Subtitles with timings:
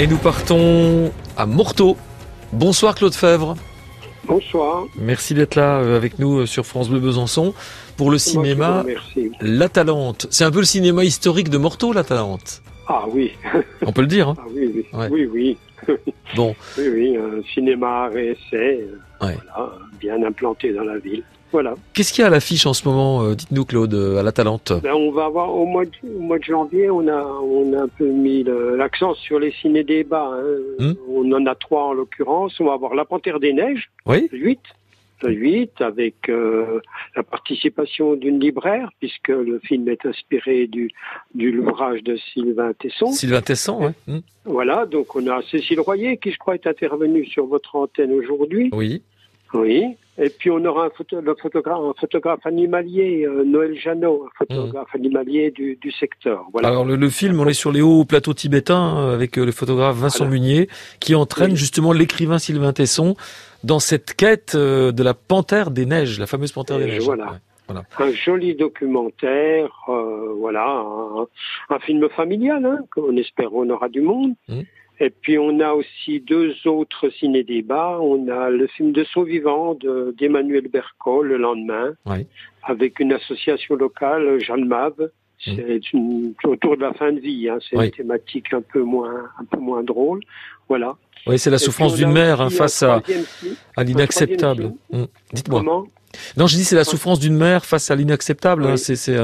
[0.00, 1.96] Et nous partons à Morteau.
[2.52, 3.54] Bonsoir Claude Fèvre.
[4.26, 4.86] Bonsoir.
[4.96, 7.54] Merci d'être là euh, avec nous euh, sur France Bleu Besançon
[7.96, 8.84] pour le cinéma
[9.40, 10.26] La Talente.
[10.30, 12.60] C'est un peu le cinéma historique de Morteau, La Talente.
[12.88, 13.32] Ah oui.
[13.86, 14.30] On peut le dire.
[14.30, 15.06] Hein ah oui, oui.
[15.10, 15.58] oui, oui.
[16.34, 16.56] bon.
[16.76, 18.84] Oui, oui, un cinéma essai,
[19.20, 19.70] voilà,
[20.00, 21.22] bien implanté dans la ville.
[21.54, 21.76] Voilà.
[21.92, 24.72] Qu'est-ce qu'il y a à l'affiche en ce moment euh, Dites-nous Claude, à la Talente?
[24.82, 27.82] Ben, on va avoir au mois, de, au mois de janvier, on a, on a
[27.82, 28.42] un peu mis
[28.76, 30.32] l'accent sur les ciné-débats.
[30.34, 30.42] Hein.
[30.80, 30.94] Hmm.
[31.08, 32.58] On en a trois en l'occurrence.
[32.58, 34.28] On va avoir La Panthère des Neiges, oui.
[34.32, 34.58] 8.
[35.22, 36.80] 8 avec euh,
[37.14, 40.90] la participation d'une libraire puisque le film est inspiré du,
[41.36, 43.12] du l'ouvrage de Sylvain Tesson.
[43.12, 44.22] Sylvain Tesson, oui.
[44.44, 48.70] Voilà, donc on a Cécile Royer qui je crois est intervenue sur votre antenne aujourd'hui.
[48.72, 49.02] Oui.
[49.54, 49.96] Oui.
[50.16, 54.96] Et puis on aura un, photographe, un photographe animalier, euh, Noël Janot, un photographe mmh.
[54.96, 56.44] animalier du, du, secteur.
[56.52, 56.68] Voilà.
[56.68, 59.96] Alors le, film, on est sur les hauts plateaux tibétains euh, avec euh, le photographe
[59.96, 60.68] Vincent Munier
[61.00, 63.16] qui entraîne justement l'écrivain Sylvain Tesson
[63.64, 67.02] dans cette quête de la panthère des neiges, la fameuse panthère des neiges.
[67.02, 67.40] Voilà.
[67.66, 67.84] Voilà.
[67.98, 70.84] Un joli documentaire, voilà,
[71.70, 74.34] un, film familial, hein, qu'on espère on aura du monde.
[74.48, 74.60] Mmh.
[75.00, 77.98] Et puis on a aussi deux autres ciné-débats.
[78.00, 79.76] On a le film de Saut vivant
[80.16, 81.94] d'Emmanuel Berco le lendemain,
[82.62, 84.68] avec une association locale, Jeanne.
[85.46, 85.56] Mm.
[86.40, 87.48] C'est autour de la fin de vie.
[87.48, 87.58] Hein.
[87.68, 90.20] C'est une thématique un peu moins, un peu moins drôle.
[90.68, 90.96] Voilà.
[91.26, 93.02] Oui, c'est la souffrance d'une mère hein, face à,
[93.76, 94.72] à l'inacceptable.
[94.92, 95.04] Mm.
[95.32, 95.84] Dites-moi.
[96.36, 98.66] Non, je dis c'est la souffrance d'une mère face à l'inacceptable.
[98.66, 98.76] Hein.
[98.76, 99.18] C'est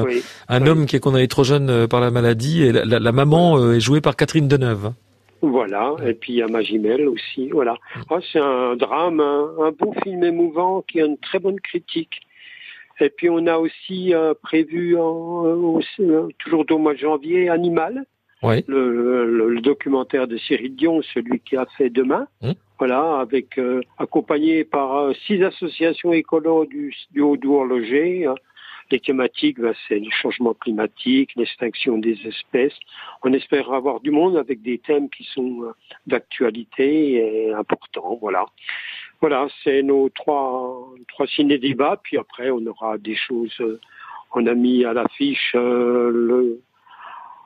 [0.49, 3.77] un, homme qui est condamné trop jeune euh, par la maladie et la, maman euh,
[3.77, 4.93] est jouée par Catherine Deneuve.
[5.43, 7.77] Voilà, et puis il y a Magimel aussi, voilà.
[8.11, 12.21] Ah, c'est un drame, un, beau film émouvant qui a une très bonne critique.
[13.01, 18.05] Et puis on a aussi euh, prévu, en, euh, toujours au mois de janvier, Animal,
[18.43, 18.63] oui.
[18.69, 22.27] le, documentaire de Cyril Dion, celui qui a fait Demain.
[22.43, 22.55] Hum.
[22.79, 28.27] Voilà, avec euh, accompagné par six associations écolo du, du Haut-Dour-Logé,
[28.91, 29.59] les thématiques,
[29.89, 32.79] c'est le changement climatique, l'extinction des espèces.
[33.23, 35.73] On espère avoir du monde avec des thèmes qui sont euh,
[36.07, 38.19] d'actualité et importants.
[38.21, 38.47] Voilà.
[39.21, 42.01] Voilà, c'est nos trois, trois ciné-débats.
[42.03, 43.55] Puis après, on aura des choses.
[43.61, 43.79] Euh,
[44.35, 46.61] on a mis à l'affiche euh, le,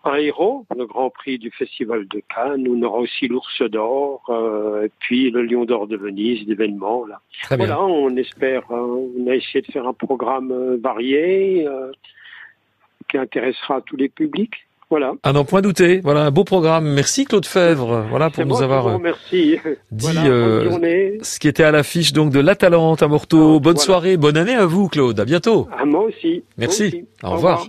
[0.04, 2.66] un héros, le Grand Prix du Festival de Cannes.
[2.68, 7.06] On aura aussi l'Ours d'Or, euh, et puis le Lion d'Or de Venise, l'événement.
[7.06, 7.20] Là.
[7.56, 8.62] voilà, on espère.
[8.70, 11.66] Euh, on a essayé de faire un programme euh, varié
[13.08, 14.54] qui intéressera tous les publics.
[14.90, 15.14] Voilà.
[15.22, 16.00] À n'en point douter.
[16.04, 16.86] Voilà un beau programme.
[16.86, 18.04] Merci Claude Fèvre.
[18.10, 19.58] Voilà pour nous avoir merci.
[19.90, 23.60] dit ce qui était à l'affiche donc de l'Atalante à Morteau.
[23.60, 25.18] bonne soirée, bonne année à vous Claude.
[25.18, 25.68] À bientôt.
[25.76, 26.44] À moi aussi.
[26.58, 27.06] Merci.
[27.22, 27.66] Au, revoir.